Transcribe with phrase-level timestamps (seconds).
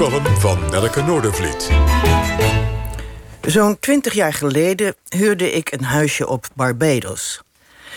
[0.00, 1.70] column van Nelke Noordervliet.
[3.46, 7.42] Zo'n twintig jaar geleden huurde ik een huisje op Barbados.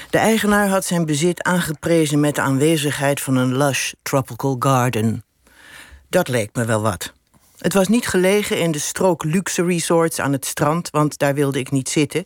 [0.10, 5.24] De eigenaar had zijn bezit aangeprezen met de aanwezigheid van een lush tropical garden.
[6.10, 7.14] Dat leek me wel wat.
[7.58, 11.60] Het was niet gelegen in de strook luxe resorts aan het strand, want daar wilde
[11.60, 12.26] ik niet zitten,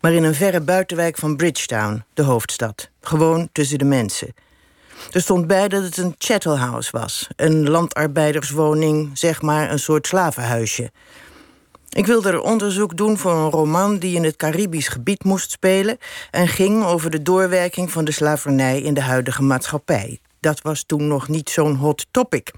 [0.00, 2.88] maar in een verre buitenwijk van Bridgetown, de hoofdstad.
[3.00, 4.34] Gewoon tussen de mensen.
[5.12, 10.06] Er stond bij dat het een chattel house was, een landarbeiderswoning, zeg maar een soort
[10.06, 10.90] slavenhuisje.
[11.90, 15.98] Ik wilde er onderzoek doen voor een roman die in het Caribisch gebied moest spelen
[16.30, 20.20] en ging over de doorwerking van de slavernij in de huidige maatschappij.
[20.40, 22.52] Dat was toen nog niet zo'n hot topic.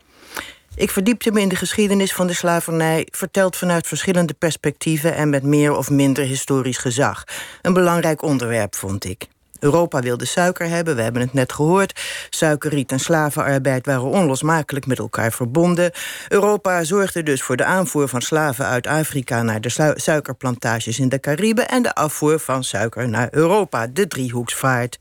[0.74, 5.42] Ik verdiepte me in de geschiedenis van de slavernij, verteld vanuit verschillende perspectieven en met
[5.42, 7.24] meer of minder historisch gezag.
[7.62, 9.28] Een belangrijk onderwerp, vond ik.
[9.62, 12.00] Europa wilde suiker hebben, we hebben het net gehoord.
[12.30, 15.90] Suikerriet en slavenarbeid waren onlosmakelijk met elkaar verbonden.
[16.28, 21.20] Europa zorgde dus voor de aanvoer van slaven uit Afrika naar de suikerplantages in de
[21.20, 24.98] Cariben en de afvoer van suiker naar Europa, de driehoeksvaart.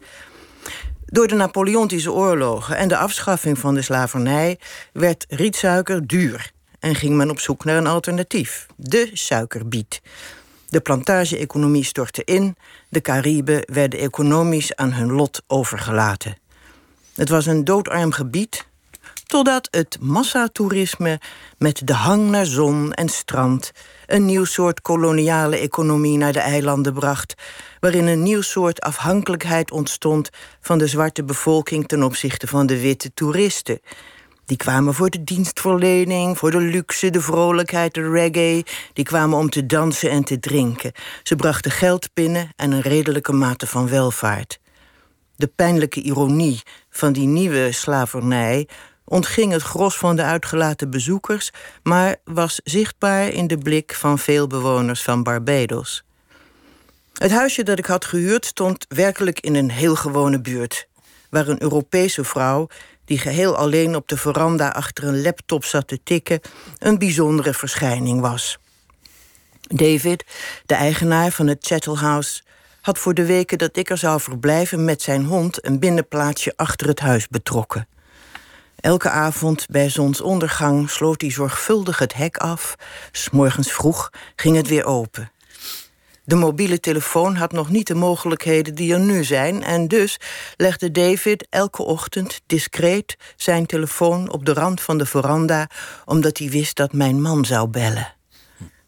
[1.05, 4.59] Door de Napoleontische oorlogen en de afschaffing van de slavernij
[4.93, 10.01] werd rietsuiker duur en ging men op zoek naar een alternatief, de suikerbiet.
[10.71, 12.55] De plantage-economie stortte in,
[12.89, 16.37] de Cariben werden economisch aan hun lot overgelaten.
[17.15, 18.67] Het was een doodarm gebied,
[19.25, 21.19] totdat het massatoerisme
[21.57, 23.71] met de hang naar zon en strand
[24.07, 27.33] een nieuw soort koloniale economie naar de eilanden bracht,
[27.79, 30.29] waarin een nieuw soort afhankelijkheid ontstond
[30.61, 33.79] van de zwarte bevolking ten opzichte van de witte toeristen.
[34.51, 38.65] Die kwamen voor de dienstverlening, voor de luxe, de vrolijkheid, de reggae.
[38.93, 40.91] Die kwamen om te dansen en te drinken.
[41.23, 44.59] Ze brachten geld binnen en een redelijke mate van welvaart.
[45.35, 48.67] De pijnlijke ironie van die nieuwe slavernij
[49.05, 51.51] ontging het gros van de uitgelaten bezoekers,
[51.83, 56.03] maar was zichtbaar in de blik van veel bewoners van Barbados.
[57.13, 60.87] Het huisje dat ik had gehuurd stond werkelijk in een heel gewone buurt,
[61.31, 62.67] waar een Europese vrouw,
[63.05, 66.39] die geheel alleen op de veranda achter een laptop zat te tikken,
[66.77, 68.57] een bijzondere verschijning was.
[69.61, 70.25] David,
[70.65, 72.41] de eigenaar van het Chattel House,
[72.81, 76.87] had voor de weken dat ik er zou verblijven met zijn hond een binnenplaatsje achter
[76.87, 77.87] het huis betrokken.
[78.75, 82.75] Elke avond bij zonsondergang sloot hij zorgvuldig het hek af.
[83.11, 85.31] S'morgens vroeg ging het weer open.
[86.31, 89.63] De mobiele telefoon had nog niet de mogelijkheden die er nu zijn...
[89.63, 90.19] en dus
[90.57, 95.69] legde David elke ochtend discreet zijn telefoon op de rand van de veranda...
[96.05, 98.13] omdat hij wist dat mijn man zou bellen.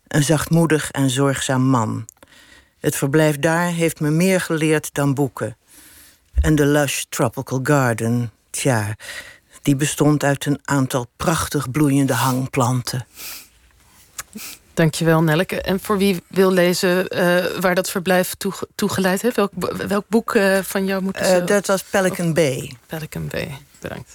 [0.07, 2.05] Een zachtmoedig en zorgzaam man.
[2.79, 5.57] Het verblijf daar heeft me meer geleerd dan boeken.
[6.33, 8.95] En de lush tropical garden, tja,
[9.61, 13.05] die bestond uit een aantal prachtig bloeiende hangplanten.
[14.73, 15.61] Dankjewel, Nelke.
[15.61, 18.33] En voor wie wil lezen uh, waar dat verblijf
[18.75, 19.35] toegeleid heeft?
[19.35, 19.51] Welk,
[19.87, 22.71] welk boek uh, van jou moet uh, Dat was Pelican Bay.
[22.87, 24.09] Pelican Bay, bedankt.